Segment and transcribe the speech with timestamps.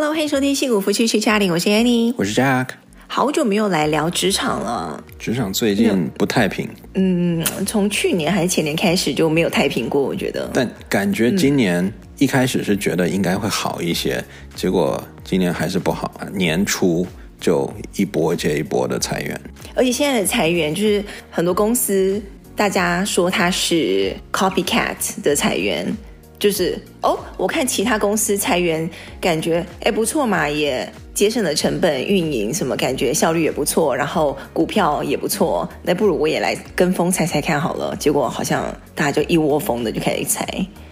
[0.00, 2.68] Hello，欢迎收听《戏骨夫妻去家里》，我是 Annie，我是 Jack。
[3.06, 6.66] 好久没有来聊职场了，职场最近不太平。
[6.94, 10.48] 嗯，从去年还是前年开始就没有太平过，我觉得。
[10.54, 14.24] 但感觉今年一开始是觉得应该会好一些，嗯、
[14.56, 16.10] 结果今年还是不好。
[16.32, 17.06] 年初
[17.38, 19.38] 就一波接一波的裁员，
[19.74, 22.18] 而且现在的裁员就是很多公司，
[22.56, 25.94] 大家说它是 copycat 的裁员。
[26.40, 28.88] 就是哦，我看其他公司裁员，
[29.20, 37.94] 感觉哎不错嘛，也节省了成本，运营什么感觉效率也不错，然后股票也不错，那不如我也来跟风裁裁看好了。
[37.96, 40.46] 结果好像大家就一窝蜂的就开始裁。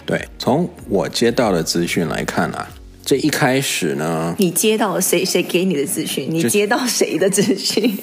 [0.05, 2.69] 对，从我接到的资讯来看啊，
[3.03, 5.25] 这一开始呢，你接到谁？
[5.25, 6.29] 谁给你的资讯？
[6.29, 7.97] 你接到谁的资讯？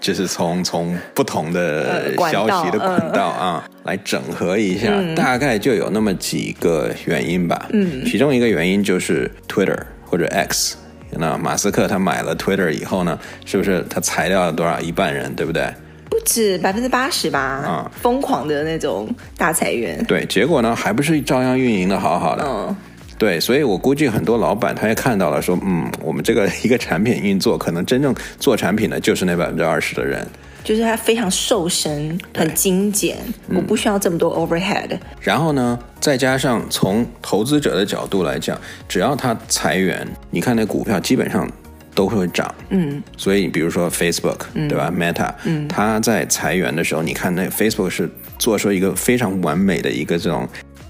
[0.00, 7.66] 就是从从不同的消息的管道啊、呃、来整合一下、嗯，大概就有那么几个原因吧。
[7.72, 10.76] 嗯，其中一个原因就是 Twitter 或者 X，
[11.10, 15.72] 那马斯克他买了 Twitter 以后呢，是不是他裁掉了多少一半人，对不对？
[16.08, 17.40] 不止百分之八十吧？
[17.40, 20.02] 啊、嗯，疯狂的那种大裁员。
[20.04, 22.44] 对，结果呢，还不是照样运营的好好的。
[22.46, 22.76] 嗯。
[23.18, 30.26] 对，所以我估计很多老板他也看到了，说，嗯，我们这个 一个产品运作，可能真正做产品的就是那百分之二十的人，
[30.62, 33.16] 就是他非常瘦身，很精简，
[33.48, 34.98] 我不需要这么多 overhead。
[35.20, 41.50] 然后呢，再加上从投资者的角度来讲，只要他裁员，你看那股票基本上
[41.94, 42.54] 都会涨。
[42.68, 44.92] 嗯，所以比如说 Facebook，对吧？
[44.94, 50.46] 嗯，Meta，嗯，他在裁员的时候，你看那 Facebook 是做出一个非常完美的一个这种。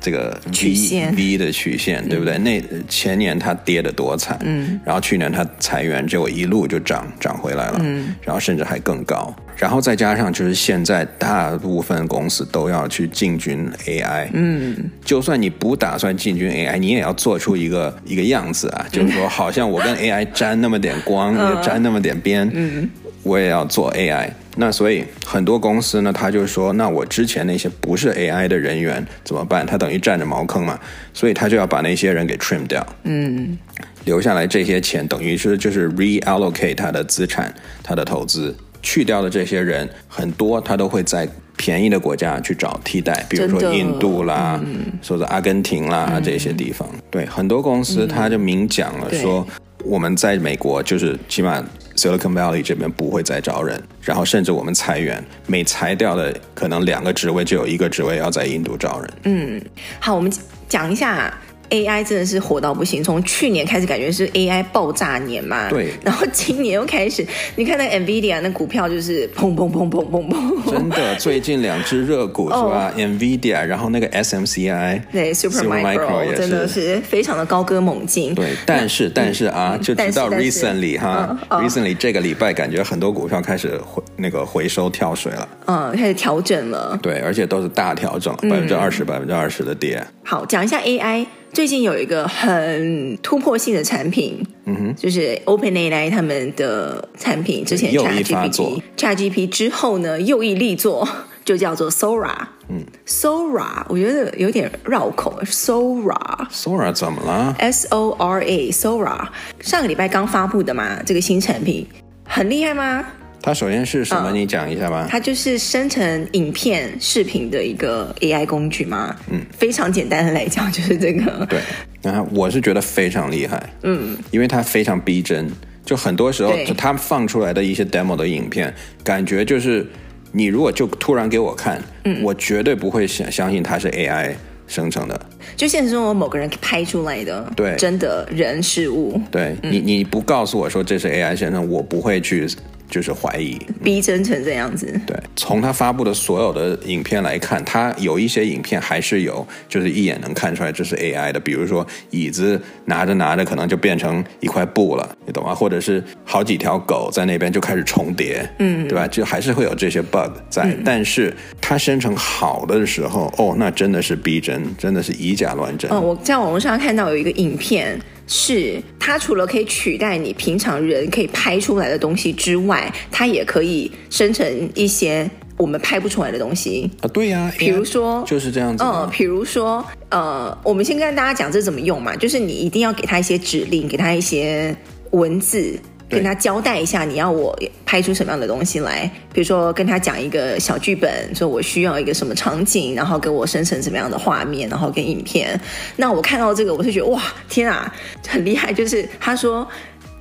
[0.07, 1.13] 这个 V, 曲线。
[1.17, 2.35] V 的曲线，对不对？
[2.39, 22.89] 嗯、那前年它跌得多惨，嗯，然后去年它裁员，结果一路就涨涨回来了，嗯，然后甚至还更高，然后再加上就是现在大部分公司都要去进军 AI，嗯，就算你不打算进军 AI，你也要做出一个一个样子啊，就是说好像我跟 AI 沾那么点光，嗯、沾那么点边，嗯，
[23.25, 24.31] 我也要做 AI。
[24.59, 29.67] 那所以很多公司呢，他就说，那我之前那些不是 AI 的人员怎么办？
[29.67, 30.81] 他等于占着茅坑嘛，
[31.13, 33.59] 所以他就要把那些人给 trim 掉，嗯，
[34.07, 41.29] 留下来这些钱，等于是就是 reallocate 他的资产，他的投资，去掉的这些人很多，他都会在
[41.59, 44.59] 便宜的国家去找替代，比如说印度啦，
[45.03, 46.89] 说是阿根廷啦、嗯、这些地方。
[47.11, 49.47] 对，很多公司他就明讲了说，
[49.85, 51.63] 我们在美国就是起码。
[51.97, 59.13] Silicon Valley 这边不会再招人，然后甚至我们裁员，每裁掉的可能两个职位就有一个职位要在印度招人。
[59.25, 59.63] 嗯，
[59.99, 60.33] 好，我们
[60.69, 61.33] 讲一下。
[61.71, 78.35] AI 真的是火到不行，从去年开始感觉是 AI 爆炸年嘛，对，然后今年又开始，你看那个 NVIDIA 那股票就是砰砰砰砰砰砰，真的， 最近两只热股是吧？NVIDIA，然后那个 SMCI，对，Supermicro 真的是非常的高歌猛进。
[78.35, 90.03] 对，但是但是啊，嗯、就直到 recently 哈、嗯、，recently 这个礼拜感觉很多股票开始回那个回收跳水了，嗯，开始调整了，对，而且都是大调整，百分之二十、百分之二十的跌。
[90.27, 91.25] 好，讲一下 AI。
[91.53, 101.09] 最近有一个很突破性的产品，嗯哼，就是 OpenAI 他们的产品，之前 ChatGPT，ChatGPT 之后呢又一力作，
[101.47, 102.35] 就叫做 Sora，
[102.69, 109.29] 嗯，Sora，我觉得有点绕口，Sora，Sora 怎么了？S O R A，Sora，
[109.61, 111.87] 上个礼拜刚发布的嘛，这个新产品
[112.25, 113.07] 很厉害吗？
[113.47, 114.33] 它首先是什么？
[114.33, 115.07] 你讲一下吧。
[115.09, 119.15] 它就是生成影片、视频的一个 AI 工具嘛。
[119.31, 121.47] 嗯，非常简单的来讲，就是这个。
[121.49, 121.61] 对，
[122.03, 123.73] 然后我是觉得非常厉害。
[123.85, 125.49] 嗯，因为它非常逼真，
[125.85, 128.75] 就很多时候就它放出来的一些 demo 的影片，
[129.05, 129.87] 感觉就是
[130.33, 134.33] 你如果就突然给我看，嗯，我绝对不会相相信它是 AI
[134.67, 135.21] 生成的。
[135.57, 139.21] 就现实中有某个人拍出来的，对，真的人事物。
[139.31, 142.45] 对、嗯、你，你不告诉我说这是 AI 生成，我不会去。
[142.89, 144.87] 就是怀疑，逼真成这样子。
[145.07, 151.41] 对，从他发布的所有的影片来看，他有一些影片还是有，就是一眼能看出来这是 AI 的。
[151.41, 155.55] 比如说椅子拿着拿着，可能就变成一块布了，你懂吗？
[155.55, 159.07] 或者是好几条狗在那边就开始重叠，嗯，对吧？
[159.09, 160.63] 就还是会有这些 bug 在。
[160.65, 165.91] 嗯、但是它生成好的时候，哦，那真的是逼真，真的是以假乱真。
[165.91, 167.99] 哦，我在网络上看到有一个影片。
[168.27, 177.09] 是它除了可以取代你平常人可以拍出来的东西之外，它也可以生成一些我们拍不出来的东西啊。
[177.09, 178.83] 对呀，比如说就是这样子。
[178.85, 184.77] 嗯，比如说呃，我们先跟大家讲这怎么用嘛，就是你一定要给它一些指令，给它一些
[185.13, 185.79] 文字。
[186.09, 195.61] 跟他交代一下你要我拍出什么样的东西来，比如说跟他讲一个小剧本，说我需要一个什么场景，然后给我生成什么样的画面，然后跟影片。
[195.97, 197.93] 那我看到这个，我就觉得哇，天啊，
[198.29, 198.73] 很厉害！
[198.73, 199.67] 就是他说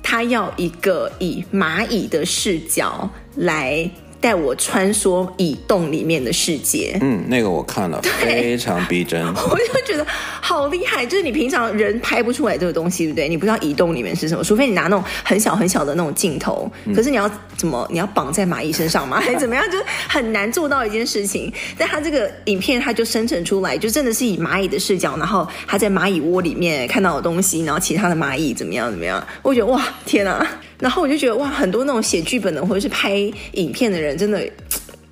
[0.02, 3.88] 他要一个以蚂蚁的视角来。
[4.26, 9.24] 带我穿梭蚁洞里面的世界，嗯，那个我看了，非常逼真。
[9.48, 10.04] 我就觉得
[10.40, 13.28] 好厉害，就是你平常人拍不出来这个东西，对不对？
[13.28, 16.68] 你不知道蚁洞里面是什么，除非你拿那种很小很小的那种镜头。
[16.92, 17.86] 可是你要怎么？
[17.88, 19.20] 你要绑在蚂蚁身上吗？
[19.20, 19.64] 还是怎么样？
[19.70, 19.78] 就
[20.08, 21.52] 很难做到一件事情。
[21.78, 29.24] 但他这个影片，他就生成出来，就真的是以蚂蚁的视角，然后他在蚂蚁窝里面看到的东西，然后其他的蚂蚁怎么样怎么样？
[29.42, 30.44] 我觉得哇，天啊！
[30.78, 33.14] 然后我就觉得哇，很多那种写剧本的或者是拍
[33.52, 34.46] 影片的人，真的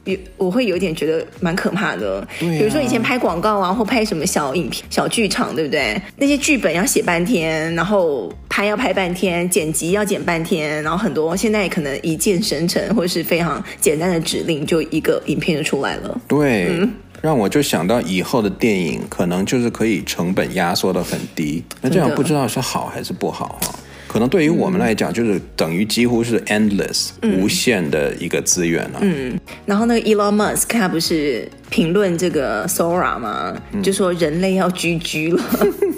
[0.04, 2.20] 有我会有点觉得蛮可怕的。
[2.20, 2.28] 啊。
[2.40, 6.00] 比如说以前拍广告啊，或拍什么小影片、小剧场，对不对？
[6.16, 16.20] 那些剧本要写半天，然后拍要拍半天，剪辑要剪半天，然后很多现在可能一键生成或者是非常简单的指令，就一个影片就出来了。
[16.28, 23.74] 对，嗯，让我就想到以后的电影可能就是可以成本压缩的很低，那这样不知道是好还是不好哈。
[24.14, 29.00] 可能对于我们来讲，就是等于几乎是 endless、嗯、无限的一个资源了、啊。
[29.00, 33.60] 嗯，然后那个 Elon Musk 他不是评论这个 Sora 吗？
[33.72, 35.42] 嗯、就说人类要 GG 了，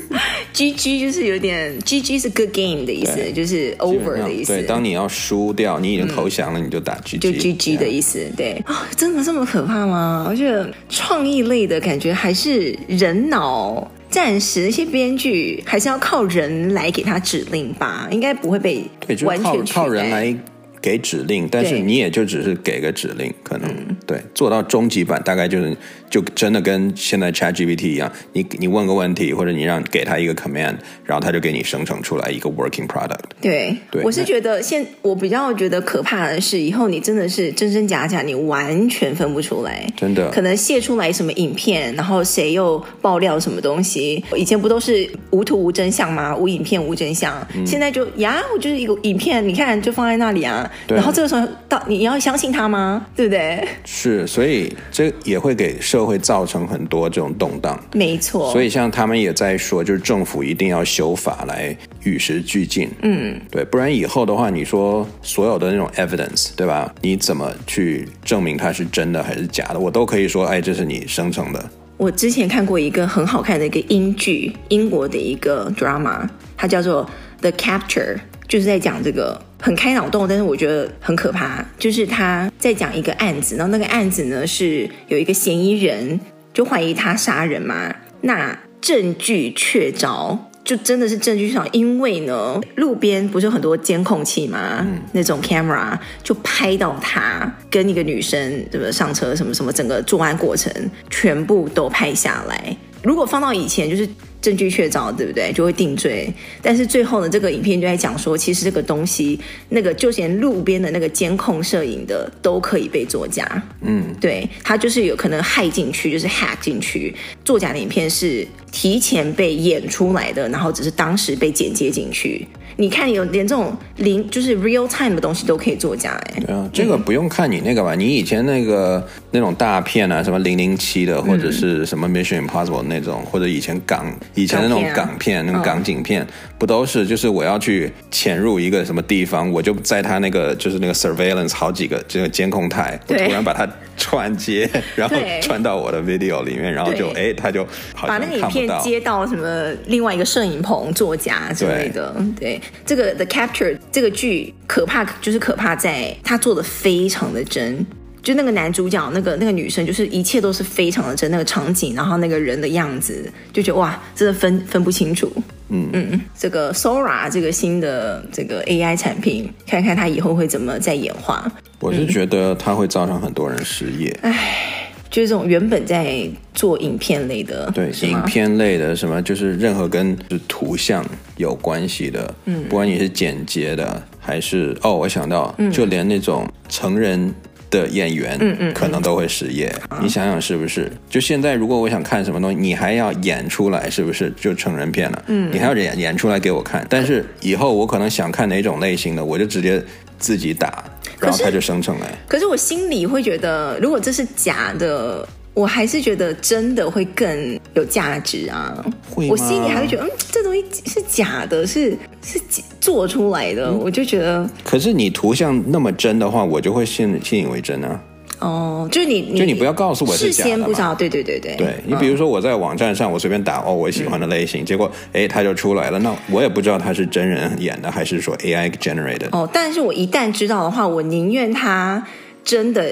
[0.54, 4.54] GG 就是有点 GG 是 good game 的意思，就是 over 的意思。
[4.54, 8.26] 对，当你要输掉，你已经投降了，嗯、你就打 GG，就 GG 的意思。
[8.34, 10.24] 对啊、哦，真的这么可怕吗？
[10.26, 13.90] 我觉得创意类的感觉还是人脑。
[14.16, 18.82] 暂时，一些编剧还是要靠人来给他指令吧，应该不会被
[19.26, 19.44] 完全。
[19.44, 20.34] 靠靠人来
[20.80, 25.76] 给指令，但是你也就只是给个指令，可能、嗯、对做到终极版，大概就是。
[26.08, 33.18] 就真的跟现在 ChatGPT 一样，你你问个问题，或者你让给他一个 command，然后他就给你生成出来一个 working product。
[33.40, 39.86] 对，对我是觉得现我比较觉得可怕的是，以后你真的是真真假假，你完全分不出来。
[39.96, 44.24] 真的，可能泄出来什么影片，然后谁又爆料什么东西？
[44.36, 46.34] 以前不都是无图无真相吗？
[46.36, 47.34] 无影片无真相。
[47.54, 50.70] 嗯、现在就呀，我就是一个影片，你看就放在那里啊。
[50.86, 53.06] 对然后这个时候到你要相信他吗？
[53.14, 53.66] 对不对？
[53.84, 58.52] 是，所以这也会给社会造成很多这种动荡，没错。
[58.52, 62.90] 所以像他们也在说，就是政府一定要修法来与时俱进。
[63.00, 66.94] 嗯，对，不然以后的话，你说所有的那种 evidence，对吧？
[67.00, 69.80] 你怎么去证明它是真的还是假的？
[69.80, 71.70] 我都可以说，哎，这是你生成的。
[71.96, 76.28] 我之前看过一个很好看的一个英剧，英国的一个 drama，
[76.58, 77.08] 它叫做
[77.40, 78.16] 《The Capture》。
[78.48, 81.64] 就是在讲这个很开脑洞，但是我觉得很可怕。
[81.78, 86.20] 就是他在讲一个案子，然后那个案子呢是有一个嫌疑人，
[86.54, 87.94] 就怀疑他杀人嘛。
[88.20, 100.72] 那证据确凿，就真的是证据确凿，因为呢路边不是有很多监控器嘛，嗯、那种 camera 就拍到他跟一个女生怎么上车，什么什么，整个作案过程
[101.10, 102.76] 全部都拍下来。
[103.02, 104.08] 如果放到以前，就是。
[104.46, 105.52] 证据确凿，对不对？
[105.52, 106.32] 就会定罪。
[106.62, 109.36] 但是最后呢，这个影片就在讲说，其实这个东西，
[109.70, 113.60] 那个就连路边的那个监控摄影的都可以被作假。
[113.80, 117.12] 嗯，对，他就是有可能害进去，就是 hack 进去，
[117.44, 122.46] 作假的影片是提前被演出来的，然后只是当时被剪接进去。
[122.78, 126.40] 你看，有连这种零就是 real time 的东西都可以作假，哎。
[126.46, 127.94] 对啊，这个不用看你那个吧？
[127.94, 129.02] 你以前那个
[129.36, 136.26] 那种大片啊，什么零零七的，或者是什么 Mission Impossible 那种，或者以前港以前的那种港片，那种港警片，
[136.58, 147.66] 不都是就是我要去潜入一个什么地方，我就在他那个就是那个 surveillance 好几个这个监控台，我突然把它串接， 然后串到我的 video 里面，然后就哎，他就
[148.06, 152.60] 把那个影片接到什么另外一个摄影棚作家之类的，对。
[152.84, 157.84] 这个 The Capture 这个剧可怕，就是可怕在他做的非常的真，
[158.26, 165.32] 就那个男主角，那个那个女生，就是一切都是非常的真，那个场景，然后那个人的样子，就觉得哇，真的分分不清楚。
[165.68, 171.48] 嗯嗯，这个 Sora 这个新的这个 AI 产品，看看它以后会怎么再演化。
[171.78, 174.18] 我是觉得它会造成很多人失业。
[174.22, 174.82] 唉。
[175.08, 181.02] 就是这种原本在做影片类的，对，影片类的什么，就是任何跟就是图像
[181.36, 187.32] 有关系的，嗯，不管你是剪接的还是哦，我想到，就连那种成人
[187.76, 189.70] 的演员，嗯嗯，可能都会失业。
[190.00, 190.90] 你想想是不是？
[191.10, 195.22] 就现在，如果我想看什么东西，你还要演出来，是不是就成人片了？
[195.26, 196.86] 嗯，你还要演演出来给我看。
[196.88, 199.82] 但是以后我可能想看哪种类型的，我就直接
[200.18, 200.82] 自己打。
[201.18, 202.06] 然后它就生成了。
[202.28, 205.26] 可是我心里会觉得，如果这是假的，
[205.56, 208.84] 我还是觉得真的会更有价值啊。
[209.08, 209.26] 会？
[209.30, 212.38] 我心里还会觉得，嗯，这东西是假的，是是
[212.78, 214.46] 做出来的，嗯、我就觉得。
[214.62, 217.98] 可是你图像那么真的话，我就会信信以为真啊。
[218.38, 220.50] 哦，就是你，就你不要告诉我是假的。
[220.50, 221.56] 事先不知道，对对对对。
[221.56, 229.30] 对，你比如说我在网站上，我随便打哦，我喜欢的类型，嗯、结果哎，它就出来了，那我也不知道它是真人演的还是说 AI generated。
[229.32, 232.06] 哦，但是我一旦知道的话，我宁愿它
[232.44, 232.84] 真的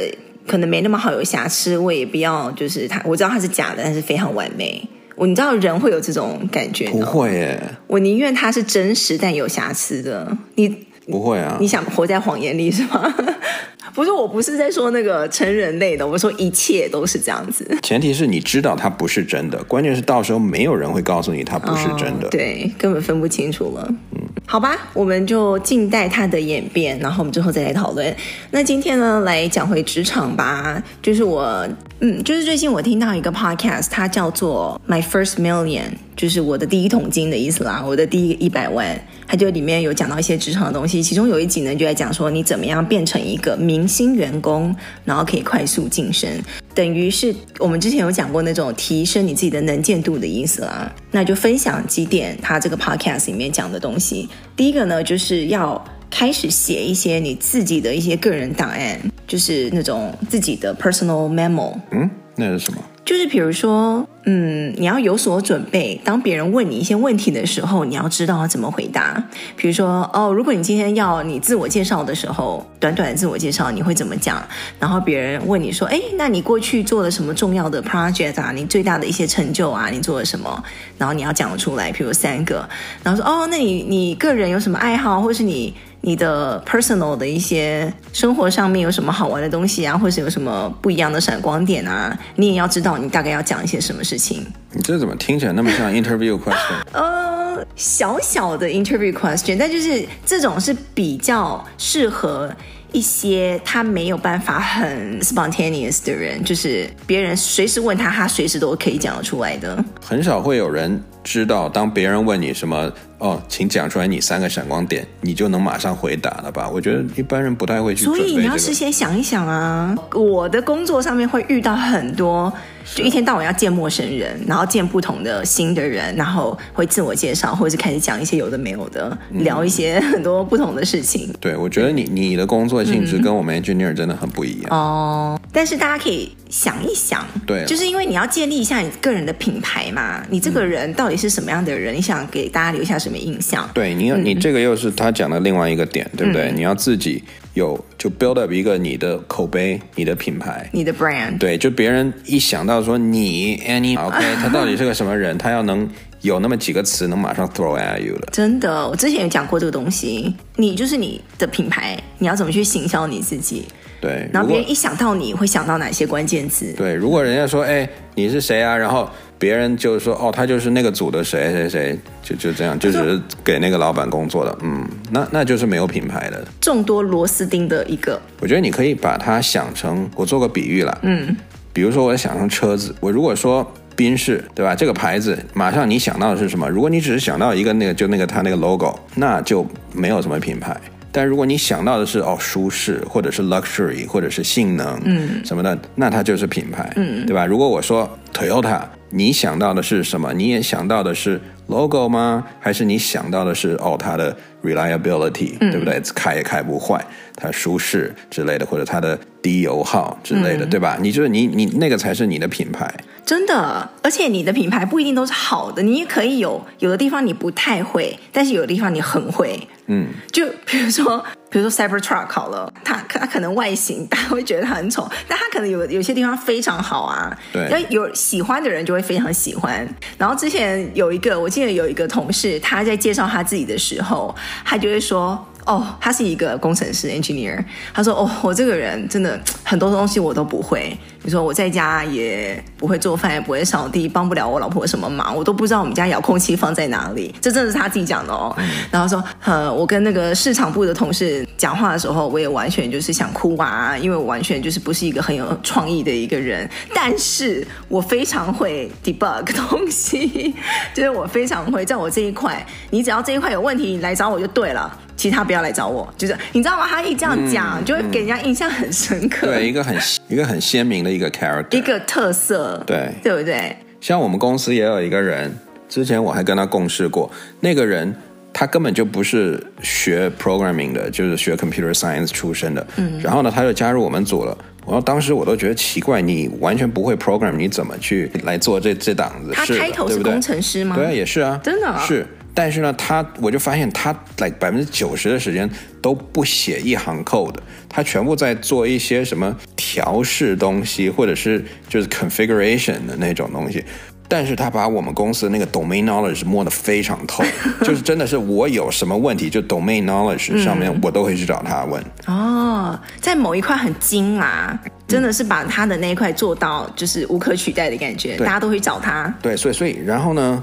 [0.46, 4.86] 可能没那么好有瑕疵，我也不要就是它，我知道它是假的，但是非常完美。
[5.16, 6.88] 我你知道人会有这种感觉？
[6.88, 10.36] 不会耶，我宁愿它是真实但有瑕疵的。
[10.56, 10.68] 你
[11.06, 11.56] 不会啊？
[11.60, 13.14] 你想活在谎言里是吗？
[13.94, 17.64] 不是，我不是在说那个成人类的，我说一切都是这样子。
[17.80, 22.26] 前提是你知道它不是真的，关键是到时候没有人会告诉你它不是真的。
[22.26, 23.86] 哦，对，根本分不清楚了。
[24.16, 28.14] 嗯，好吧，我们就静待它的演变，然后我们之后再来讨论。
[28.50, 31.66] 那今天呢，来讲回职场吧，就是我，
[32.00, 39.00] 嗯，就是最近我听到一个 podcast，它叫做 My First Million，就是我的第一桶金的意思啦，我的第一一百万。
[39.26, 46.30] 他就里面有讲到一些职场的东西，其中有一集呢，就在讲说你怎么样变成一个明星员工，然后可以快速晋升，
[46.74, 50.92] 等于是我们之前有讲过那种提升你自己的能见度的意思啦。
[51.10, 54.28] 那就分享几点他这个 podcast 里面讲的东西。
[54.56, 61.74] 第一个呢，就是要开始写一些你自己的一些个人档案，就是那种自己的 personal memo。
[61.90, 62.80] 嗯，那是什么？
[63.04, 66.00] 就是比如说，嗯，你要有所准备。
[66.02, 69.22] 当别人问你一些问题的时候，你要知道怎么回答。
[69.56, 74.42] 比如说，哦，如果你今天要你自我介绍的时候，短短的自我介绍，你会怎么讲？
[74.80, 78.52] 然后别人问你说，哎，那你过去做了什么重要的 project 啊？
[78.52, 79.90] 你最大的一些成就啊？
[79.90, 80.64] 你做了什么？
[80.96, 82.66] 然后你要讲出来，比如三个。
[83.02, 85.74] 然后说，哦，那你你个人有什么爱好，或是你？
[86.06, 92.14] 你的 personal 的一些生活上面有什么好玩的东西啊，或是有什么不一样的闪光点啊？
[92.36, 94.44] 你也要知道你大概要讲一些什么事情。
[94.72, 96.76] 你这怎么听起来那么像 interview question？
[96.92, 102.54] 呃，小小的 interview question，但就是这种是比较适合
[102.92, 109.82] 一些他没有办法很 spontaneous 的人，就是别人随时问他，他随时都可以讲得出来的。
[110.04, 112.92] 很少会有人知道，当别人问你什么。
[113.24, 116.68] 哦，请讲出来你三个闪光点，你就能马上回答了吧？
[116.68, 118.16] 我觉得一般人不太会去这个。
[118.18, 119.96] 所以你要事先想一想啊。
[120.12, 122.52] 我的工作上面会遇到很多，
[122.94, 131.32] 就一天到晚要见陌生人，然后见不同的新的人，然后会自我介绍，或者是开始讲一些有的没有的，嗯、聊一些很多不同的事情。
[131.40, 134.68] 对，我觉得你你的工作性质跟我们 engineer 真的很不一样。
[134.70, 141.94] 嗯、哦，但是大家可以想一想，对，就是因为你要建立一下你个人的品牌嘛，你这个人到底是什么样的人？
[141.94, 143.14] 嗯、你想给大家留下什么？
[143.24, 146.52] 印象对，你要你这个又是他讲的另外一个点，嗯、对不对？
[146.52, 147.22] 你要自己
[147.54, 151.38] 有就 build up 一个你的口碑、你的品牌、你的 brand。
[151.38, 155.38] 对，就别人一想到说你 Annie，OK， 他到底是个什么人？
[155.38, 155.88] 他要能
[156.22, 158.28] 有那么几个词，能马上 throw at you 的。
[158.32, 160.34] 真的，我之前有讲过这个东西。
[160.56, 163.64] 你就是你的品牌，你要怎么去行销你自己？
[164.00, 166.74] 对，然后别人一想到你会想到哪些关键词？
[166.76, 168.76] 对，如果人家说哎你是谁啊？
[168.76, 169.08] 然后。
[169.44, 178.18] 别人就是说哦，他就是那个组的谁谁谁，就就这样，就只是给那个老板工作的，嗯，那那就是没有品牌的，众多螺丝钉的一个。
[178.40, 181.36] 我觉得你可以把它想成，我做个比喻啦，嗯，
[181.74, 184.74] 比如说我想成车子，我如果说宾士，对吧？
[184.74, 186.66] 这个牌子，马上你想到的是什么？
[186.66, 190.74] 如果你只是想到一个那个，就那个它那个 logo，那就没有什么品牌。
[191.12, 197.44] 但如果你想到的是哦舒适，或者是 luxury，或者是性能，嗯，什么的，那它就是品牌，嗯，对吧？
[197.44, 198.80] 如果我说 Toyota。
[199.16, 200.32] 你想到的是什么？
[200.34, 202.44] 你也想到的是 logo 吗？
[202.60, 206.00] 还是你想到的是哦，它的 reliability，嗯，对不对？
[206.14, 207.04] 开也开不坏，
[207.36, 210.98] 它舒适之类的，或者它的低油耗之类的，嗯，对吧？
[211.00, 212.92] 你就是你，你那个才是你的品牌。
[213.24, 219.58] 真的，而且你的品牌不一定都是好的，你也可以有有的地方你不太会，但是有的地方你很会。
[219.86, 227.36] 嗯，就比如说， 比如说 Cybertruck 好了，它它可能外形大家会觉得它很丑，但它可能有有些地方非常好啊。
[227.52, 229.86] 对，要有喜欢的人就会非常喜欢。
[230.16, 234.34] 然后之前有一个，我记得有一个同事，他在介绍他自己的时候，
[234.64, 235.38] 他就会说。
[235.66, 237.62] 哦，他是一个工程师 engineer。
[237.92, 240.96] 他说：“哦，我这个人真的很多东西我都不会。
[241.22, 247.34] 你说我在家也不会做饭，也不会扫地，帮不了我老婆什么忙，我都不知道我们家遥控器放在哪里。
[247.40, 248.54] 这真的是他自己讲的哦。
[248.58, 256.68] 嗯、然后说，呃，我跟那个市场部的同事讲话的时候，我也完全就是想哭啊，因为我完全就是不是一个很有创意的一个人。
[256.94, 260.54] 但是我非常会 debug 东西，
[260.92, 266.86] 就是我非常会在我这一块，你只要这一块有问题，你来找我就对了。”其他不要来找我，就是你知道吗？
[266.88, 269.46] 他一这样讲，嗯、就会给人家印象很深刻。
[269.46, 269.96] 对，一个很
[270.28, 273.76] 一个很鲜明的一个 character，一个特色，对，对不对？
[274.00, 275.54] 像我们公司也有一个人，
[275.88, 277.30] 之前我还跟他共事过，
[277.60, 278.14] 那个人
[278.52, 284.56] 他根本就不是学 programming 的，就是学 computer science 出身的，嗯，然后呢，他就加入我们组了。
[284.86, 289.52] 然后当时我都觉得奇怪，你完全不会 program，你怎么去来做这这档子？
[289.54, 290.94] 他开头是工程师吗？
[290.94, 292.26] 对，啊，也是啊，真的啊，是。
[292.54, 295.68] 但是呢，他我就发现他，like 百分之九十的时间
[296.00, 297.56] 都不写一行 code，
[297.88, 303.84] 他全部在做一些什么调试东西，或者是就是 configuration 的那种东西。
[304.26, 307.44] 但是他把我们公司的那个 domain knowledge 摸得非常透，
[307.84, 312.02] 就是真的是我有什么问题，就 domain knowledge 上面我都会去找他问。
[312.26, 319.32] 嗯、哦，在某一块很精啊，真的是把他的那一块做到就是无可取代的感觉，大家都会找他。
[319.42, 320.60] 对，所以所以然后呢，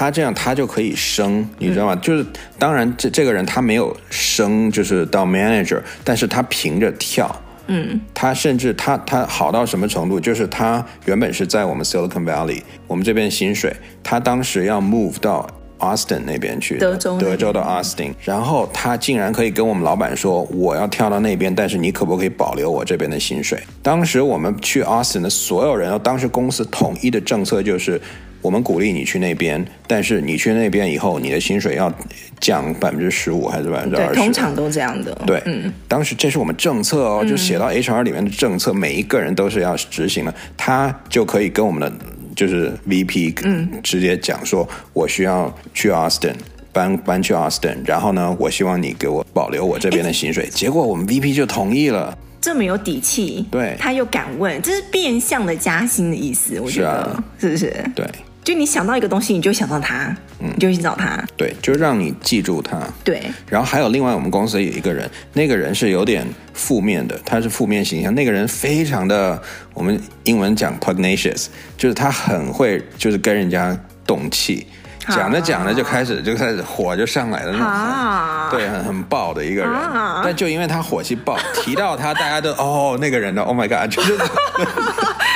[0.00, 1.92] 他这样他就可以升，你知道吗？
[1.92, 2.24] 嗯、就是
[2.58, 7.30] 当然这这个人他没有升，就是到 manager，但是他凭着跳。
[7.66, 10.18] 嗯，他甚至他他好到什么程度？
[10.18, 15.46] 就是他原本是在我们 Silicon Valley，我们这边薪水，他当时要 move 到
[15.78, 23.62] Austin 那边去，德州德州的 Austin，然后他竟然可以跟我们老板说，我要跳到那边，但是你可不可以保留我这边的薪水？
[23.82, 28.00] 当时我们去 Austin 的所有人，当时公司统一的政策就是。
[28.42, 31.92] 我们鼓励你去那边，但是你去那边以后，你的薪水要
[32.40, 34.14] 降百分之十五还是百分之二十？
[34.14, 35.14] 通常都这样的。
[35.26, 40.34] 对，嗯，当时这是我们政策哦，就写到 HR 里面的政策，嗯、每一个人都是要执行的。
[40.56, 41.92] 他就可以跟我们的
[42.34, 46.34] 就是 VP 嗯直接讲说，我需要去 Austin
[46.72, 50.48] 搬搬去 Austin，然后呢，我希望你给我保留我这边的薪水。
[50.48, 52.16] 结果我们 VP 就同意了。
[52.40, 57.84] 这么有底气，对，他又敢问，这是变相的加薪的意思，我觉得是不是？
[57.94, 58.06] 对。
[58.50, 63.22] 就你想到一个东西，你就想到他，嗯，你就去找他，对，就让你记住他，对。
[63.48, 68.12] 然后还有另外，我们公司有一个人，那个人是有点负面的，他是负面形象。
[68.12, 69.40] 那个人非常的，
[69.72, 74.66] 我们英文讲 pugnacious，就是他很会，就是跟人家动气。
[75.10, 79.70] 讲着讲着就开始就开始火就上来了那种，啊、对，很很爆的一个人。
[79.70, 84.16] 啊、但就因为他火气爆，提到他，大家都 哦那个人的，Oh my God，就 是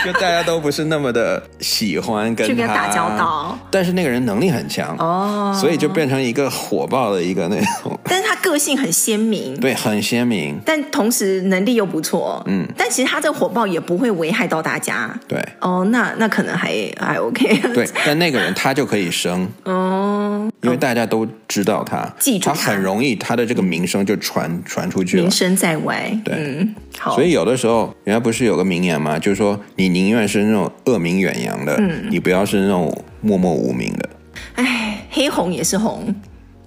[0.05, 3.59] 就大家都不是那么的喜欢跟他，跟他打交道。
[3.71, 7.99] 但是那个人能力很强哦，所以就变成一个火爆的一个那种。
[8.05, 10.61] 但是他个性很鲜明，对，很鲜明。
[10.65, 12.67] 但同时能力又不错，嗯。
[12.77, 15.43] 但其实他这个火爆也不会危害到大家，对。
[15.61, 17.57] 哦，那那可能还还 OK。
[17.73, 19.49] 对，但那个人他就可以升。
[19.65, 26.11] 哦，因为大家都知道他，记住他，他很容易，他的这个名声就传传出去了，名声在外。
[26.23, 27.15] 对，嗯，好。
[27.15, 29.19] 所以有的时候，人家不是有个名言吗？
[29.19, 34.11] 就是说，你宁愿是那种恶名远扬的，嗯，你不要是那种默默无名的。
[34.57, 36.15] 哎，黑红也是红，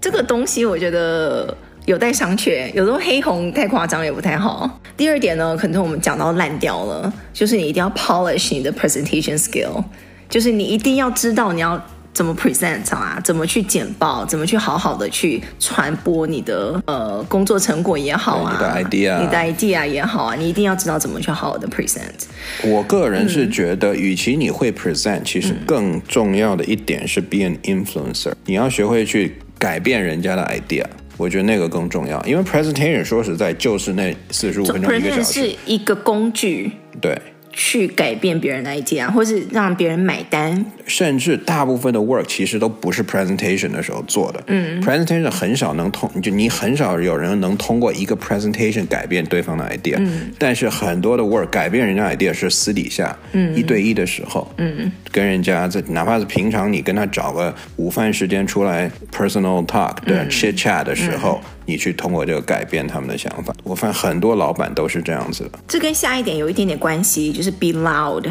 [0.02, 1.56] 这个东西我觉得
[1.86, 2.74] 有待商榷。
[2.74, 4.80] 有时候黑红太夸张也不太好。
[4.96, 9.84] 第二点呢，可能我们讲到烂掉了，就是你一定要 polish 你的 presentation skill，
[10.28, 11.80] 就是你一定要知道你要。
[12.18, 13.22] 怎么 present 啊？
[13.24, 14.26] 怎么去简报？
[14.26, 18.54] 怎么去好好的去传播你的呃工作成果也好啊？
[18.54, 22.26] 你的 idea，你的 idea 也好啊，你一定要知道怎么去好好的 present。
[22.64, 28.34] 我个人是觉得，与其你会 present，其实更重要的一点是 be an influencer。
[28.46, 30.84] 你要学会去改变人家的 idea，
[31.18, 32.20] 我觉得那个更重要。
[32.26, 36.72] 因为 presentation 说实在就是那四十五分钟一个小时，是一个工具。
[37.00, 37.16] 对。
[37.60, 44.44] 去改变别人的 idea，或是让别人买单，甚至大部分的 work 其实都不是 presentation 的时候做的。
[44.46, 49.96] 嗯，presentation 很少能通，就你很少有人能通过一个 presentation 改变对方的 idea。
[49.98, 61.42] 嗯，但是很多的 work 改变人家 idea 是私底下，嗯，一对一的时候，嗯，跟人家在哪怕是平常你跟他找个午饭时间出来 personal talk 对、嗯、chit chat 的时候。
[61.44, 65.60] 嗯你去通过这个改变他们的想法，我发现很多老板都是这样子的。
[65.68, 68.24] 这跟下一点有一点点关系，就是 be loud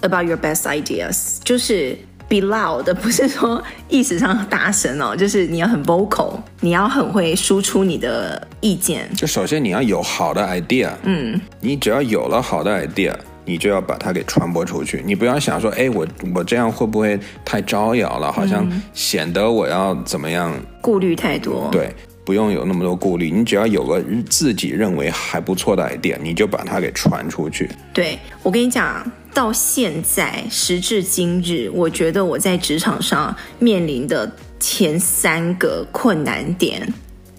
[0.00, 9.10] about your best ideas，就是 be loud，不是说意识上大声哦，就是你要很 vocal，你要很会输出你的意见。
[9.16, 13.12] 就首先你要有好的 idea，嗯，你只要有了好的 idea，
[13.44, 15.02] 你就要把它给传播出去。
[15.04, 18.30] 你不要想说，哎，我我这样会不会太招摇了？
[18.30, 20.54] 好像显得我要怎么样？
[20.80, 21.68] 顾虑太多。
[21.72, 21.92] 对。
[22.24, 27.68] 不用有那么多顾虑，你只要有个自己认为还不错的 idea，你就把它给传出去。
[27.92, 36.90] 对，我跟你讲，到现在时至今日，我觉得我在职场上面临的前三个困难点，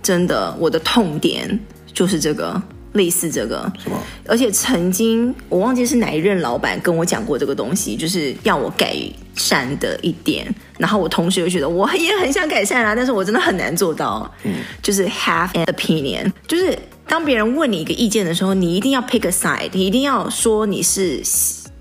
[0.03, 1.59] 真的，我的痛点
[1.91, 2.61] 就是这个。
[2.95, 3.71] 类似这个？
[4.27, 8.95] 而且曾经我忘记是哪一任老板跟我讲过这个东西，就是要我改
[9.35, 10.53] 善的一点。
[10.77, 14.29] 然后我同时又觉得我也很想改善啊，但是我真的很难做到。
[14.43, 16.77] 嗯，就是 have an opinion，就是
[17.07, 21.21] 当别人问你一个意见的时候，你一定要 pick a side，你一定要说你是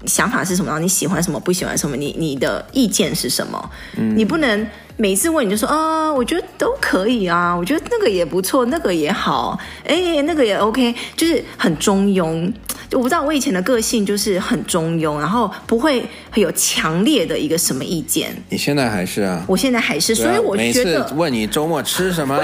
[0.07, 3.71] 想法是什么，然后你喜欢什么，不喜欢什么，你你的意见是什么？
[3.97, 12.53] 嗯，你不能每次问你就说啊，我觉得都可以啊，我觉得那个也不错，那个也好，哎，那个也 OK，就是很中庸。
[12.93, 18.31] 我不知道我以前的个性就是很中庸，然后不会很有强烈的一个什么意见。
[18.51, 19.45] 你现在还是啊？
[19.49, 22.37] 我现在还是，啊、所以我觉得每次问你周末吃什么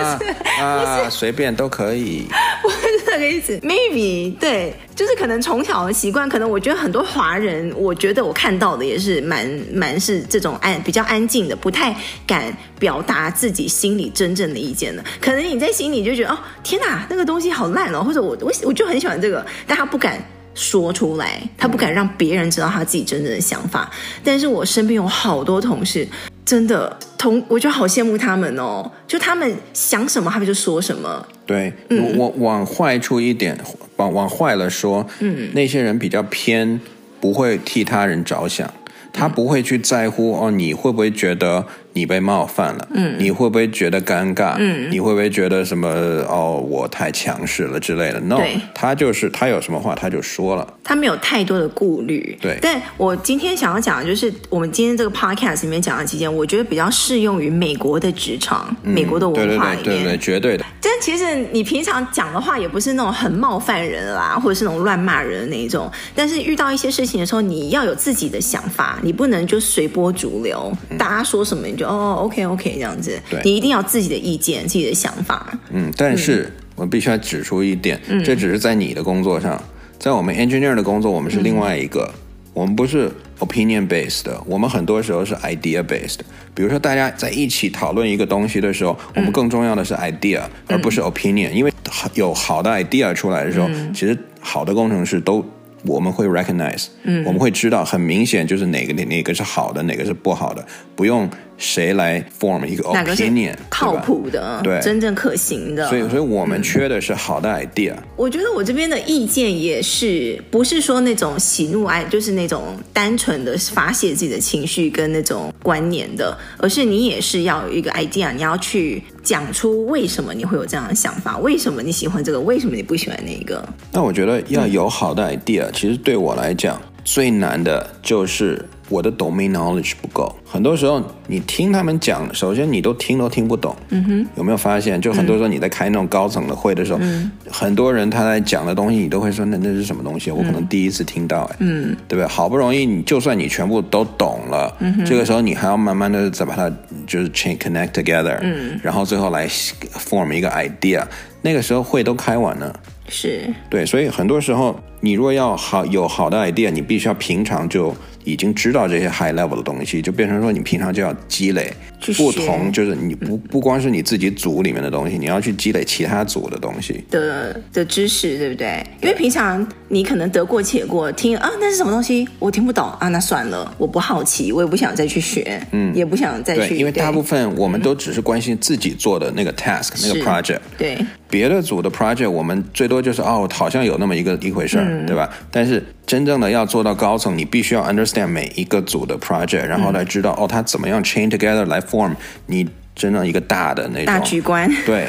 [0.58, 2.26] 啊，随便都可以。
[2.64, 11.94] 我是这个意思，maybe 对，就是可能从小的习惯，可能我觉得很多华人，我觉得我看到的也是蛮蛮是这种安比较安静的，不太
[12.26, 12.39] 敢
[12.78, 15.02] 表达自己心里真正的意见的。
[15.20, 20.22] 可能你在心里就觉得哦，天哪，那个东西好烂哦，或者我我我就很喜欢这个，但他不敢。
[20.52, 23.88] 说出来，他不敢让别人知道他自己真正的想法。
[24.22, 26.06] 但是我身边有好多同事，
[26.44, 28.90] 真的同，我就好羡慕他们哦。
[29.06, 31.24] 就他们想什么，他们就说什么。
[31.46, 33.56] 对，嗯、我往坏处一点，
[33.96, 36.80] 往往坏了说，嗯，那些人比较偏，
[37.20, 38.68] 不会替他人着想，
[39.12, 41.64] 他不会去在乎哦，你会不会觉得。
[41.92, 44.54] 你被冒犯了，嗯，你会不会觉得尴尬？
[44.58, 45.88] 嗯，你会不会觉得什么？
[46.28, 48.40] 哦，我太强势了之类的？No，
[48.74, 52.38] 他就是他有什么话他就说了，他没有太多的顾虑。
[52.40, 60.64] 对，但我今天想要讲的就是我们今天这个 podcast 里面讲的几件，我觉得比较适用于美国的职场、嗯、美国的文化里面，对对对，对，绝对的。
[60.80, 65.90] 但其实你平常讲的话也不是那种很冒犯人啦，或者是那种乱骂人的那一种。
[66.14, 71.66] 但是遇到一些事情的时候，你要有自己的想法，你不能就随波逐流，嗯、大家说什么。
[71.80, 75.58] 就哦，OK OK，这样子，对，你一定要自己的意见、自己的想法。
[75.70, 79.58] 嗯，但是、嗯、我必须要指出一点，嗯，这只是在你的工作上，
[79.98, 82.20] 在我们 engineer 的工作，我们是另外一个，嗯、
[82.52, 86.18] 我们不是 opinion based 的，我们很多时候是 idea based。
[86.54, 91.72] 比如说，大家在一起讨论一个东西的时候，我们更重要的是 idea，、嗯、而不是 opinion，因为
[92.12, 95.42] 有好的 idea 出来的时候，嗯、其实好的工程师都。
[95.86, 100.62] 我们会 recognize，嗯，我们会知道很明显就是哪个哪个是好的，哪个是不好的，
[100.94, 101.26] 不用
[101.60, 105.86] 谁来 form 一个 opinion，靠谱的，对，真正可行的。
[105.90, 107.94] 所以，所以我们缺的是好的 idea。
[108.16, 123.62] 我觉得我这边的意见也是，不是说那种喜怒哀，就是那种单纯的发泄自己的情绪跟那种观念的，而是你也是要有一个 idea，你要去讲出为什么你会有这样的想法，为什么你喜欢这个，为什么你不喜欢那个。
[123.92, 128.58] 那我觉得要有好的 idea，嗯，其实对我来讲最难的就是。
[128.90, 133.74] 我的 domain knowledge 不够，很多时候你听他们讲，首先你都听都听不懂。
[133.90, 135.00] 嗯哼，有没有发现？
[135.00, 140.32] 就很多时候你在开那种高层的会的时候，嗯、很多人他在讲的东西，你都会说那那是什么东西？
[140.32, 142.26] 我可能第一次听到，哎，嗯，对不对？
[142.26, 144.76] 好不容易你就算你全部都懂了，
[145.06, 146.68] 这个时候你还要慢慢的再把它
[147.06, 151.04] 就是 chain connect together，嗯，然后最后来 form 一个 idea，
[151.42, 152.74] 那个时候会都开完了。
[153.08, 157.94] 是，对，所以很多时候你如果要好有好的 idea，你必须要平常就。
[158.22, 161.72] 已经知道这些 high level 的东西，就变成说你平常就要积累
[162.18, 167.02] 不同，就是你不不光是你自己组里面的东西，你要去积累其他组的东西。
[167.10, 168.86] 的的知识，对不对？
[169.00, 180.98] 因为平常你可能得过且过，听啊那是什么东西，我听不懂啊，那算了，我不好奇，我也不想再去学，嗯，也不想再去，对，因为大部分我们都只是关心自己做的那个 task，嗯，那个 project，对，
[181.30, 185.28] 别的组的 project 我们最多就是哦，好像有那么一个一回事儿，嗯，对吧？
[185.50, 192.14] 但是真正的要做到高层，你必须要 understand 每一个组的 project，然后来知道、嗯、哦，它怎么样 chain together 来 form
[192.46, 194.70] 你真正一个大的那种大局观。
[194.84, 195.06] 对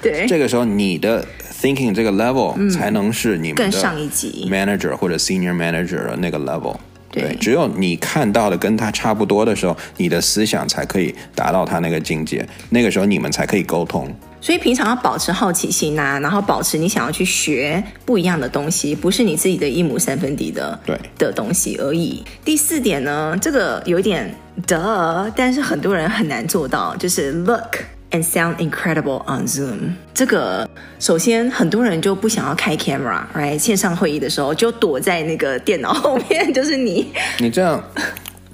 [0.00, 1.24] 对，这个时候你的
[1.60, 6.76] thinking 这个 level、嗯、才能是你们更上一级 manager 或者 senior manager 的那个 level。
[7.18, 12.46] 对，对，只有你看到的跟他差不多的时候，你的思想才可以达到他那个境界。
[12.70, 14.08] 那个时候你们才可以沟通。
[14.40, 22.22] 所以平常要保持好奇心呐，然后保持你想要去学不一样的东西，不是你自己的一亩三分地的对的东西而已。
[22.44, 24.32] 第四点呢，这个有一点
[24.64, 27.78] 得，但是很多人很难做到，就是 look
[28.10, 29.94] and sound incredible on Zoom。
[30.14, 30.68] 这个
[30.98, 33.58] 首先很多人就不想要开 camera，right？
[33.58, 37.12] 线上会议的时候就躲在那个电脑后面，就是你。
[37.38, 37.82] 你这样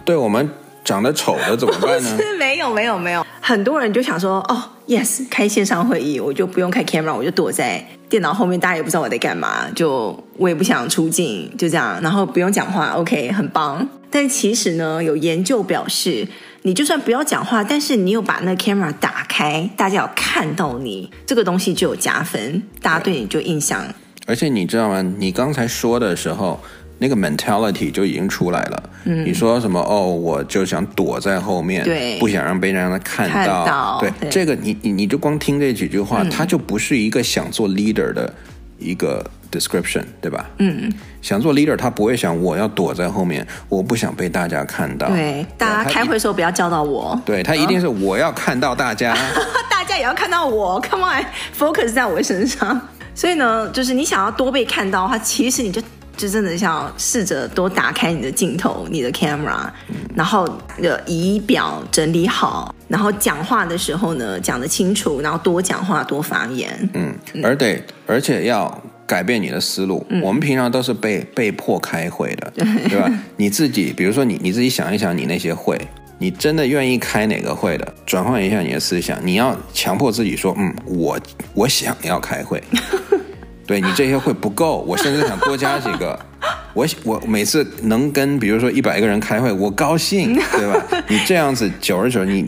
[0.04, 0.48] 对我们
[0.84, 2.08] 长得丑的怎么办呢？
[2.18, 4.70] 是没有没有没有，很多人就想说哦。
[4.86, 13.88] Yes，开线上会议，我就不用开 camera，我就躲在电脑后面，大家也不知道我在干嘛，就我也不想出镜，就这样，然后不用讲话，OK，很棒。
[14.10, 16.28] 但其实呢，有研究表示，
[16.66, 23.84] 你就算不要讲话，但是你有把那个 camera 打开，大家有看到你，这个东西就有加分，大家对你就印象。
[24.26, 25.02] 而且你知道吗？
[25.18, 26.58] 你刚才说的时候。
[26.96, 28.90] 那个 mentality 就已经出来了。
[29.04, 29.80] 嗯，你说什么？
[29.80, 33.34] 哦，我就想躲在后面，对，不想让被人家看到。
[33.34, 38.32] 看到对，对，这个你你你就光听这几句话，嗯，他就不是一个想做 leader 的
[38.78, 40.44] 一个 description，对吧？
[40.58, 45.08] 嗯，想做 leader，他不会想我要躲在后面，我不想被大家看到。
[45.08, 47.20] 对，大家开会的时候不要叫到我。
[47.24, 49.16] 对，他一定是我要看到大家，
[49.70, 50.80] 大家也要看到我。
[50.80, 52.80] Come on，focus 在我身上。
[53.14, 55.80] 所以呢，就是你想要多被看到的话，其实你就
[56.16, 59.68] 就真的想要试着多打开你的镜头、你的 camera，
[60.14, 66.88] 然后的仪表整理好，然后讲话的时候呢，讲得清楚，然后多讲话、多发言。
[66.94, 70.04] 嗯，而得而且要改变你的思路。
[70.10, 73.10] 嗯、我们平常都是被被迫开会的，对，对吧？
[73.36, 75.78] 你自己，比如说你你自己想一想，你那些会。
[76.16, 77.94] 你真的愿意开哪个会的？
[78.06, 81.18] 转换一下你的思想，你要强迫自己说，嗯，我
[81.54, 82.62] 我想要开会。
[83.66, 86.18] 对，你这些会不够，我甚至想多加几个。
[86.72, 91.04] 我我每次能跟比如说一百个人开会，我高兴， 对吧？
[91.08, 92.46] 你这样子久而久之，你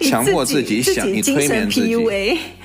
[0.00, 1.94] 强迫自己想，你催眠自己，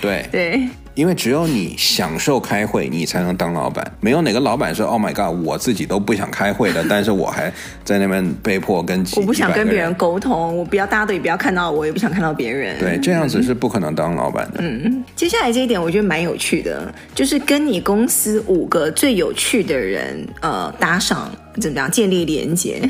[0.02, 0.68] 对对。
[0.96, 3.86] 因为只有你享受开会，你才能当老板。
[4.00, 7.52] 没有哪个老板说：“Oh my god，我自己都不想开会的， 但是我还
[7.84, 12.80] 在那边被迫跟。”我不想跟别人沟通，我不要大家都也不要看到我，也不想看到别人。
[12.80, 14.60] 对，这样子是不可能当老板的。
[14.60, 21.30] 嗯，接下来这一点我觉得蛮有趣的，就是跟你公司五个最有趣的人呃搭上，
[21.60, 22.82] 怎么样建立连接。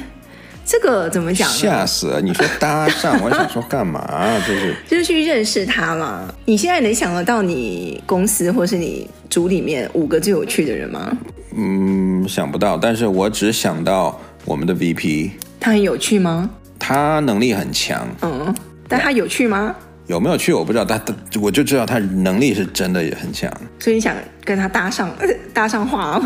[0.65, 1.47] 这个怎么讲？
[1.47, 2.19] 吓死了！
[2.19, 4.01] 你说搭讪，我想说干嘛？
[4.47, 6.27] 就是就是去认识他嘛。
[6.45, 11.15] 你现在能想得到你公司或是你组里面五个最有趣的人吗？
[11.55, 12.77] 嗯，想不到。
[12.77, 15.29] 但是我只想到我们的 VP。
[15.59, 16.49] 他很有趣吗？
[16.79, 18.07] 他能力很强。
[18.21, 18.53] 嗯，
[18.87, 19.75] 但他有趣吗？
[20.07, 21.01] 有没有去我不知道，但
[21.41, 23.51] 我就知道他能力是真的也很强。
[23.79, 25.09] 所以你想跟他搭上
[25.53, 26.21] 搭上话，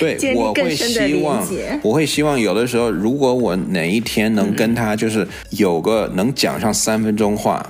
[0.00, 1.46] 对，我会希望，
[1.82, 7.64] 我会希望有的时候，如果我哪一天能跟他就是有个能讲上三分钟话。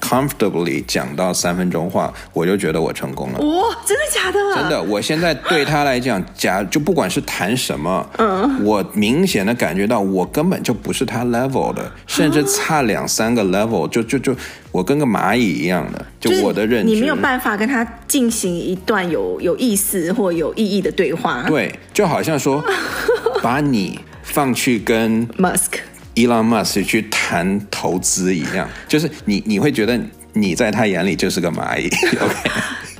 [0.00, 3.38] Comfortably 讲到三分钟话，我就觉得我成功了。
[3.38, 4.38] 哇，真的假的？
[4.54, 14.34] 真的，我现在对他来讲，假就不管是谈什么，嗯，我明显的感觉到我根本就不是他 level 的，甚至差两三个 level，就就就
[14.72, 21.44] 我跟个蚂蚁一样的，就我的认知，你没有办法跟他进行一段有有意思或有意义的对话。
[21.48, 22.62] 对，就好像说
[23.42, 25.78] 把你放去跟 Musk。
[26.14, 29.98] Elon Musk 去谈投资一样，就是你你会觉得
[30.32, 31.88] 你在他眼里就是个蚂蚁，
[32.20, 32.50] OK？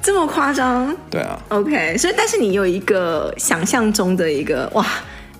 [0.03, 0.97] 这么夸张？
[1.11, 1.97] 对啊，OK。
[1.99, 4.87] 所以，但是你有一个想象中的一个哇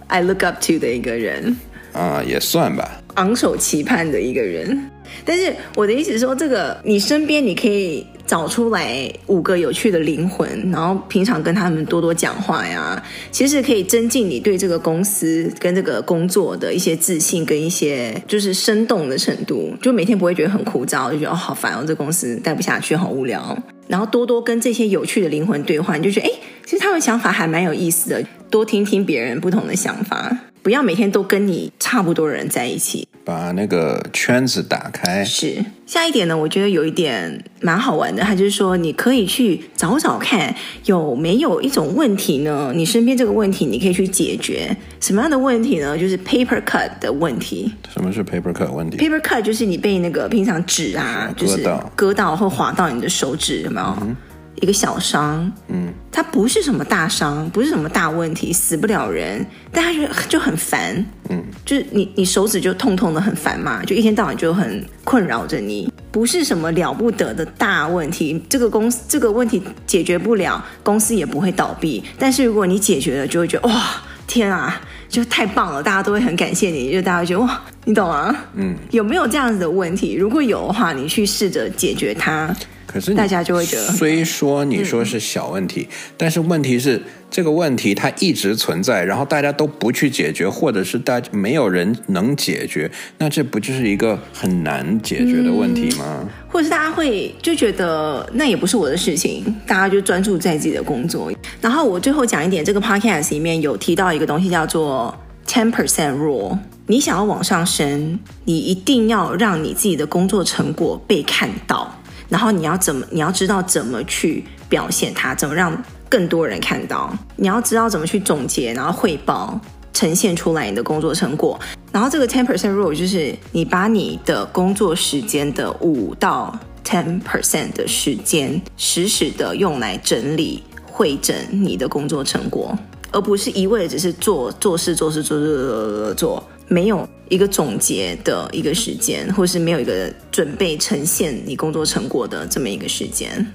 [0.09, 1.57] ，I look up to 的一个人
[1.93, 4.91] 啊，也算吧，昂首期盼的一个人。
[5.25, 23.59] 但是我的意思是说，这个你身边你可以找出来五个有趣的灵魂，然后平常跟他们多多讲话呀，其实可以增进你对这个公司跟这个工作的一些自信跟一些就是生动的程度，就每天不会觉得很枯燥，就觉得哦好烦哦，这公司待不下去，好无聊。
[23.89, 26.33] 然后多多跟这些有趣的灵魂对话，你就觉得哎，
[26.65, 30.39] 其实他们想法还蛮有意思的，多听听别人不同的想法。
[30.63, 35.25] 不要每天都跟你差不多人在一起，把那个圈子打开。
[35.25, 36.37] 是下一点呢？
[36.37, 42.73] 我觉得有一点蛮好玩的，它就是说你可以去找找看有没有一种问题呢？
[42.75, 45.97] 你身边这个问题你可以去解决什么样的问题呢？
[45.99, 47.73] 就是 paper cut 的问题。
[47.93, 53.97] 什么是 paper cut 问题？paper cut 就是你被那个平常纸啊，就是割到或划到你的手指，有没有？
[54.03, 54.17] 嗯
[54.61, 73.83] 一个小伤，嗯，它不是什么大伤，不是什么大问题，死不了人，但他就就很烦，嗯，就是你你手指就痛痛的很烦嘛，就一天到晚就很困扰着你，不是什么了不得的大问题，这个公司这个问题解决不了，公司也不会倒闭，但是如果你解决了，就会觉得哇，
[74.27, 78.37] 天啊，就太棒了，大家都会很感谢你，就大家觉得哇，你懂吗？
[78.55, 80.15] 嗯，有没有这样子的问题？
[80.15, 82.55] 如果有的话，你去试着解决它。
[82.91, 87.01] 可是大家就会觉得，虽说你说是小问题，嗯、但是问题是
[87.31, 96.19] 这个问题它一直存在，然后大家都不去解决，或者是大家没有人能解决，那这不就是一个很难解决的问题吗？
[96.23, 101.31] 嗯、或者是大家会就觉得那也不是我的事情，大家就专注在自己的工作。
[101.61, 111.97] 然后我最后讲一点，这个 podcast 里面有提到一个东西叫做 ten percent rule，你想要往上升，你一定要让你自己的工作成果被看到。
[112.31, 113.05] 然后你要怎么？
[113.11, 115.77] 你要知道怎么去表现它，怎么让
[116.09, 117.13] 更多人看到？
[117.37, 119.61] 你要知道怎么去总结，然后汇报，
[119.93, 121.59] 呈现出来你的工作成果。
[121.93, 132.79] 然后这个 ten percent rule 就是你把你的工作时间的五到 ten percent 的时间，实时的用来整理、汇整你的工作成果，
[133.11, 136.45] 而不是一味的只是做做事、做事、做做做做做。
[136.69, 143.47] 没有一个总结的一个时间，或是没有一个准备呈现你工作成果的这么一个时间。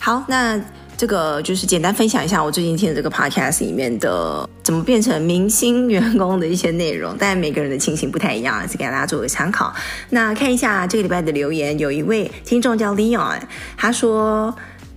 [0.00, 0.60] 好，那
[0.96, 9.72] 这个就是简单分享一下我最近听的这个 podcast 里面的怎么变成明星员工的一些内容，但每个人的情形不太一样，是给大家做个参考。
[10.10, 13.40] 那看一下这个礼拜的留言，有一位听众叫 Leon，
[13.76, 14.54] 他说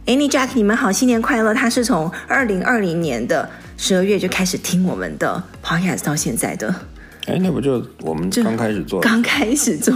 [0.08, 6.74] ：“Annie Jack，你们好，新年快乐！”他是从二零二零年的十二月就开始听我们的 podcast 到现在的。
[7.28, 9.94] 哎，那不就我们刚开始做，刚开始做，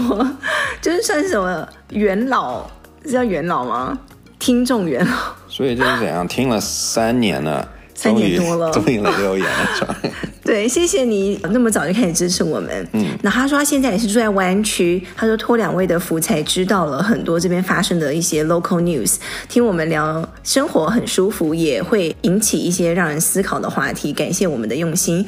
[0.81, 2.65] 就是算是什么元老，
[3.03, 3.97] 是叫元老吗？
[4.39, 5.13] 听众元老。
[5.49, 9.95] 所以就是怎样， 听了三年了，三年多了， 终于来留言了。
[10.45, 12.87] 对，谢谢你那么早就开始支持我们。
[12.93, 19.17] 嗯，那他说他现在也是住在湾区，他说托两位的福才知道了很多这边发生的一些 local news，
[19.49, 24.13] 听我们聊生活很舒服，也会引起一些让人思考的话题。
[24.13, 25.27] 感谢我们的用心。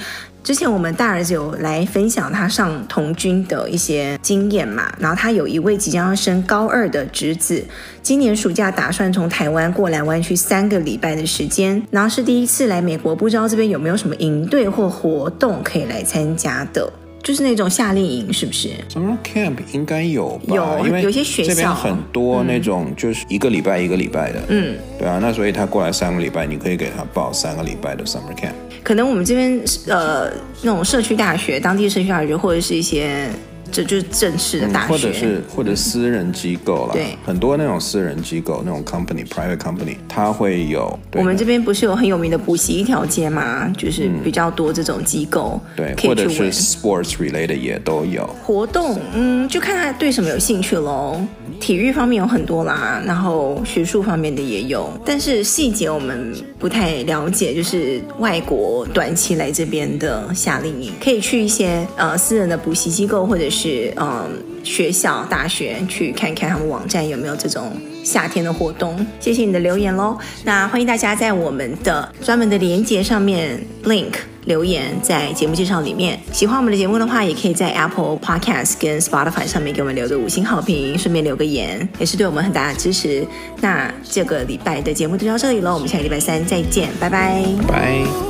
[0.50, 7.64] 之前我们大儿子有来分享他上童军的一些经验嘛，然后他有一位即将要升高二的侄子，
[8.02, 16.92] 今年暑假打算从台湾过来湾区三个礼拜的时间，然后是第一次来美国，不知道这边有没有什么营队或活动可以来参加的，
[17.24, 20.56] 就是那种夏令营是不是？Summer camp 应该有吧？
[20.56, 28.54] 有，因为有些学校这边很多那种就是一个礼拜一个礼拜的，嗯，对啊，那所以他过来三个礼拜，你可以给他报三个礼拜的 summer camp。
[28.84, 33.30] 可能我们这边呃，那种社区大学、当地社区大学，或者是一些。
[33.72, 36.94] 这就是正式的大学，或者是或者私人机构啦。
[36.94, 40.98] 对，很多那种私人机构，那种 company private company，它会有。
[41.14, 43.72] 我们这边不是有很有名的补习一条街吗？
[43.78, 49.00] 就是比较多这种机构，嗯、对，或者是 sports related 也都有活动。
[49.14, 51.20] 嗯，就看他对什么有兴趣喽。
[51.60, 57.54] 体育方面有很多啦，然后学术方面的也有，但是细节我们不太了解。
[57.54, 63.59] 就是外国短期来这边的夏令营，可以去一些呃私人的补习机构或者是。
[63.60, 64.30] 是嗯，
[64.64, 67.74] 学校、大学去看看他们网站有没有这种
[68.06, 69.06] 夏天的活动。
[69.20, 70.18] 谢谢你的留言喽。
[70.46, 74.14] 那欢迎大家在我们的专门的连接上面 link
[74.46, 76.18] 留言，在节目介绍里面。
[76.32, 83.28] 喜欢我们的节目的话，也可以在 Apple Podcast 跟 Spotify 上面给我们留个五星好评，顺便留个言，也是对我们很大的支持。
[83.60, 88.29] 那这个礼拜的节目就到这里喽，我们下个礼拜三再见，拜拜，拜。